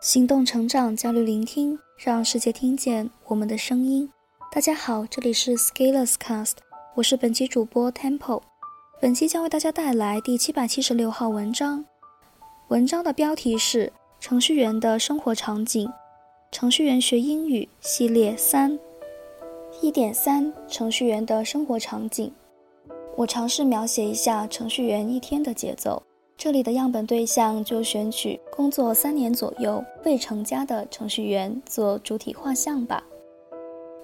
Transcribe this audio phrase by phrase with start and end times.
[0.00, 4.08] 行动、成长、交流、聆听，让世界听见我们的声音。
[4.52, 6.52] 大家好，这里是 Scalers Cast，
[6.94, 8.42] 我是本期主播 Temple。
[9.00, 11.84] 本期将为大家带来第七百七十六号文章。
[12.68, 13.86] 文章的标题是
[14.20, 15.88] 《程序员的生活场景》，
[16.52, 18.78] 程序员学英语系列三
[19.82, 22.32] 一点三，程序员的生活场景。
[23.16, 26.00] 我尝试描写一下程序员一天的节奏。
[26.38, 33.02] 这里的样本对象就选取工作三年左右未成家的程序员做主体画像吧。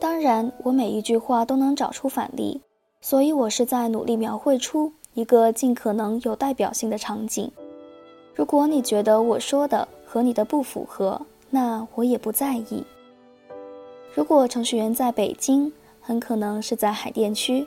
[0.00, 2.60] 当然，我每一句话都能找出反例，
[3.00, 7.48] 所以我是在努力描绘出一个尽可能有代表性的场景。
[8.34, 12.82] 如果你觉得我说的和你的不符合，那我也不在意。
[14.12, 17.64] 如果程序员在北京，很可能是在海淀区。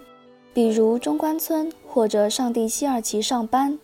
[0.54, 3.80] 比如中关村或者上地西二旗上班，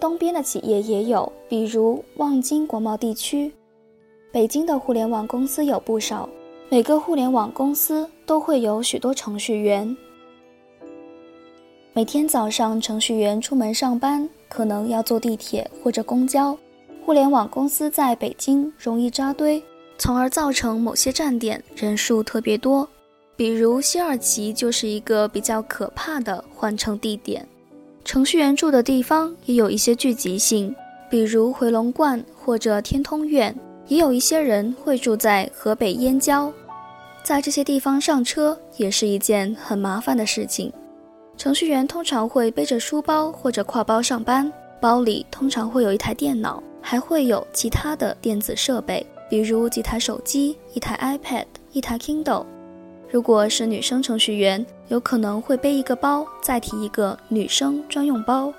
[0.00, 3.52] 东边的企业也有，比如望京国贸地区。
[4.32, 6.28] 北京的互联网公司有不少，
[6.70, 9.94] 每个互联网公司都会有许多程序员。
[11.92, 16.56] 每天早上，程序员出门上班可能要坐地铁或者公交。
[17.04, 19.62] 互联网公司在北京容易扎堆，
[19.98, 22.88] 从而造成某些站点人数特别多。
[23.36, 27.46] 比如西二旗就是一个比较可怕的换乘地点，
[28.04, 30.74] 程序员住的地方也有一些聚集性，
[31.08, 33.54] 比如回龙观或者天通苑，
[33.86, 36.52] 也有一些人会住在河北燕郊，
[37.22, 40.72] 在这些地方上车也是一件很麻烦的事情。
[41.36, 52.44] 程序员通常会背着书包或者挎包上班，包里通常会有一台电脑，还会有其他的电子设备，比如几台手机、一台 iPad、一台 Kindle。
[53.12, 58.52] 如果是女生程序员，有可能会背一个包，再提一个女生专用包。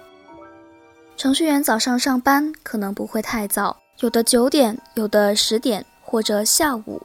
[1.15, 7.01] 程序员早上上班可能不会太早，有的九点，有的十点或者下午。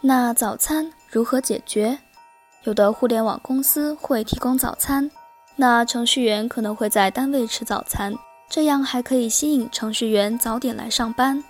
[0.00, 1.98] 那早餐如何解决？
[2.64, 5.10] 有的互联网公司会提供早餐，
[5.56, 8.14] 那程序员可能会在单位吃早餐，
[8.48, 11.42] 这样还可以吸引程序员早点来上班。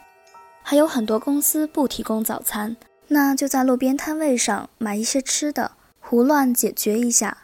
[0.62, 2.76] 还有很多公司不提供早餐。
[3.12, 7.38] 那就在路边摊位上买一些吃的，胡乱解决一下。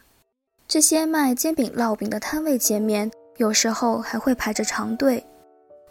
[0.68, 5.26] 这些卖煎饼、烙饼的摊位前面，有时候还会排着长队。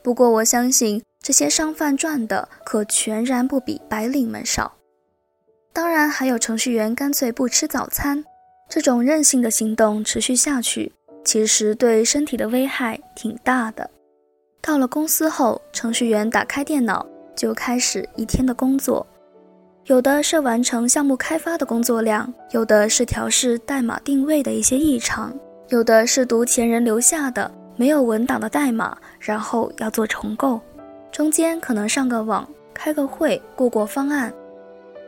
[0.01, 4.75] 不过我相信这些商贩赚的可全然不比白领们少。
[5.73, 8.23] 当然，还有程序员干脆不吃早餐，
[8.69, 10.93] 这种任性的行动持续下去，
[11.25, 13.89] 其实对身体的危害挺大的。
[14.61, 17.05] 到了公司后，程序员打开电脑
[17.35, 19.05] 就开始一天的工作。
[19.85, 25.31] 有的是完成项目开发的工作量，有的是调试代码定位的一些异常，
[25.69, 30.59] 有的是读前人留下的没有文档的代码，然后要做重构，
[31.11, 34.33] 中间可能上个网、开个会、过过方案。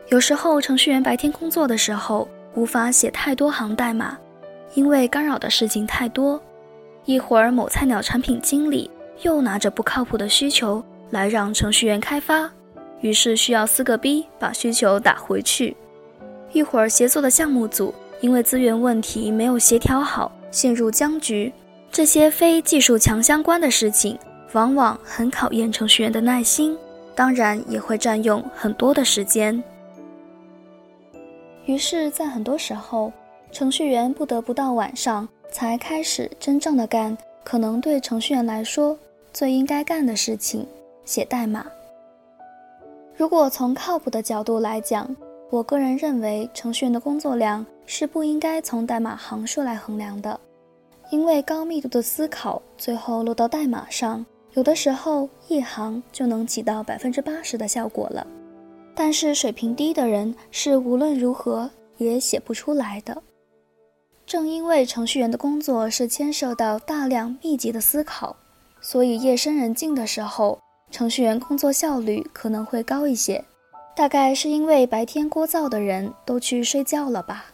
[0.09, 4.15] 有时候程序员白天工作的时候无法写太多行代码，
[4.75, 6.39] 因为干扰的事情太多。
[7.05, 8.91] 一会儿某菜鸟产品经理
[9.23, 12.47] 又拿着不靠谱的需求来让程序员开发。
[13.01, 15.75] 于是需要撕个逼把需求打回去。
[16.51, 21.51] 一会儿协作的项目组因为资源问题没有协调好，陷入僵局。
[21.91, 24.17] 这些非技术强相关的事情，
[24.53, 26.77] 往往很考验程序员的耐心，
[27.15, 29.61] 当然也会占用很多的时间。
[31.65, 33.11] 于是，在很多时候，
[33.51, 38.97] 程序员不得不到晚上才开始真正的干可能对程序员来说
[39.33, 40.67] 最应该干的事情——
[41.05, 41.65] 写代码。
[43.17, 45.13] 如果从靠谱的角度来讲，
[45.49, 50.39] 我个人认为程序员的工作量是不应该从代码行数来衡量的，
[51.09, 54.23] 因为高密度的思考最后落到代码上，
[54.53, 58.25] 有的时候一行就能起到百分之八十的效果了。
[58.93, 61.67] 但是水平低的人是无论如何
[61.97, 63.19] 也写不出来的。
[64.27, 68.35] 正因为程序员的工作是牵涉到大量密集的思考，
[68.79, 70.59] 所以夜深人静的时候。
[70.89, 73.43] 程序员工作效率可能会高一些，
[73.95, 77.45] 大概是因为白天聒噪的人都去睡觉了吧。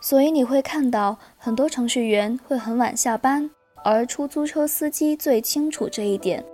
[0.00, 3.50] 所以你会看到很多程序员会很晚下班，
[3.84, 6.44] 而出租车司机最清楚这一点。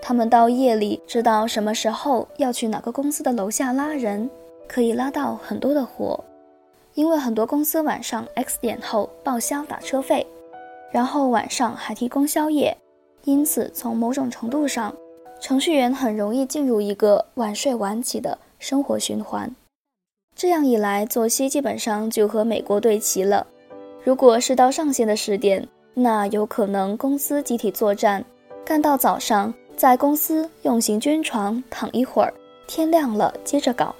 [0.00, 4.28] 他们到夜里知道什么时候要去哪个公司的楼下拉人，
[4.68, 6.22] 可以拉到很多的活。
[6.94, 10.26] 因为很多公司晚上 X 点后报销打车费，
[10.92, 12.76] 然后晚上还提供宵夜。
[13.24, 14.94] 因此，从某种程度上，
[15.40, 19.54] 程序员很容易进入一个晚睡晚起的生活循环。
[20.34, 23.46] 这样一来，作息基本上就和美国对齐了。
[24.02, 28.24] 如果是到上线的时点，那有可能公司集体作战，
[28.64, 32.32] 干到早上，在公司用行军床躺一会儿，
[32.66, 33.94] 天亮了接着搞。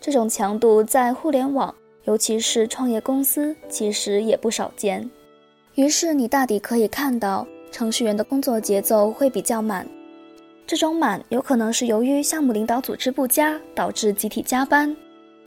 [0.00, 1.74] 这种强度在互联网，
[2.04, 5.08] 尤其是创业公司，其实也不少见。
[5.76, 9.86] 于是你大抵可以看到，程序员的工作节奏会比较满。
[10.66, 14.96] 这种满有可能是由于项目领导组织不佳导致集体加班，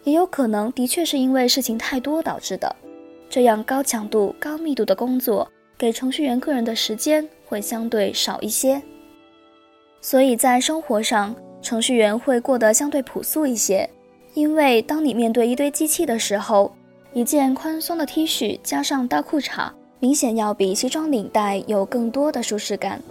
[0.03, 2.73] 也有可能的确是因为事情太多导致的。
[3.29, 8.81] 这样高强度、高密度的工作，给程序员个人的时间会相对少一些。
[10.01, 13.89] 所以在生活上，程序员会过得相对朴素一些。
[14.33, 16.71] 因为当你面对一堆机器的时候，
[17.13, 19.69] 一件宽松的 T 恤加上大裤衩，
[19.99, 23.01] 明显要比西装领带有更多的舒适感。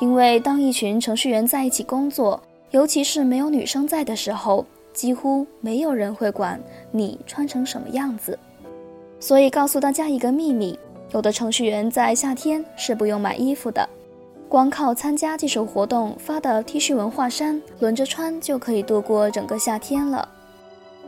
[0.00, 6.60] 因为当一群程序员在一起工作，尤其是没有女生在的时候，几乎没有人会管
[6.90, 8.38] 你穿成什么样子。
[9.20, 10.78] 所以告诉大家一个秘密：
[11.12, 13.88] 有的程序员在夏天是不用买衣服的，
[14.48, 20.28] 光靠参加技术活动发的 T 恤文化衫轮着穿就可以度过整个夏天了。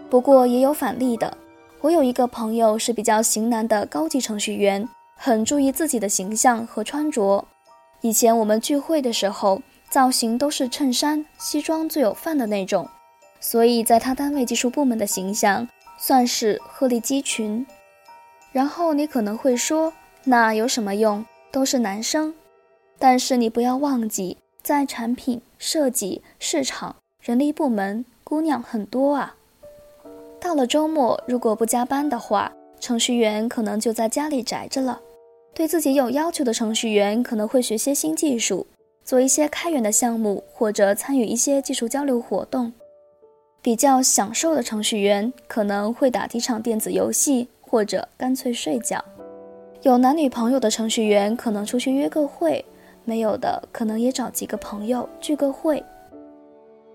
[0.09, 1.37] 不过也有反例的，
[1.81, 7.45] 我有一个朋友是比较型男的高级程序员，很注意自己的形象和穿着。
[8.01, 12.89] 以前我们聚会的时候，造型都是衬衫、西装最有范的那种，
[13.41, 15.67] 所以在他单位技术部门的形象
[15.99, 17.67] 算是鹤立鸡群。
[18.53, 19.93] 然后你可能会说，
[20.25, 21.25] 那有什么用？
[21.51, 22.35] 都是男生。
[22.99, 29.35] 但是你不要忘记，在产品设计、市场、人力部门，姑娘很多啊。
[30.41, 35.01] 到了周末，如果不加班的话，程序员可能就在家里宅着了。
[35.55, 38.67] 对自己有要求的程序员可能会学些新技术，
[39.05, 42.73] 做一些开源的项目，或者参与一些技术交流活动。
[43.63, 49.03] 比较享受的程序员可能会打几场电子游戏，或者干脆睡觉。
[49.83, 52.63] 有男女朋友的程序员可能出去约个会，
[53.05, 55.83] 没有的可能也找几个朋友聚个会。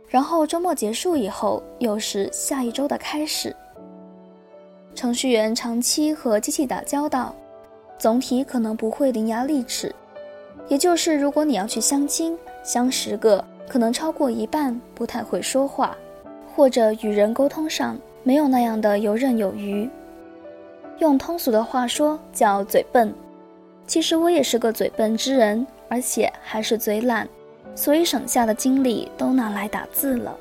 [0.10, 3.56] 然后周末结束以后，又是下一周的开始。
[4.94, 7.34] 程序员长期和机器打交道。
[8.00, 9.94] 总体可能不会伶牙俐齿，
[10.70, 15.96] 也就是如果你要去相亲，相十个可能超过一半不太会说话，
[16.56, 19.90] 或者与人沟通上没有那样的游刃有余。
[21.00, 23.14] 用通俗的话说叫嘴笨。
[23.86, 27.28] 其实我也是个嘴笨之人，而且还是嘴懒，
[27.76, 30.38] 所以省下的精力都拿来打字了。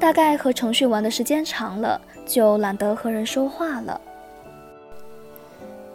[0.00, 4.00] 大概和程序玩的时间长了，就懒得和人说话了。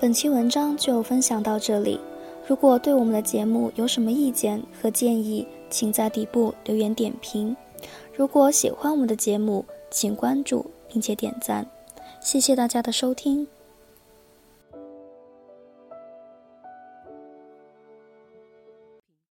[0.02, 2.00] 本期文章就分享到这里。
[2.48, 7.54] 如果对我们的节目有什么意见和建议，请在底部留言点评。
[8.16, 11.68] 如果喜欢我们的节目，请关注并且点赞。
[12.22, 13.46] 谢谢大家的收听。